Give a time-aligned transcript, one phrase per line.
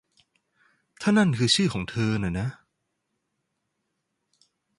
[1.01, 2.49] ถ้านั่นคือชื่อของเธอน่ะนะ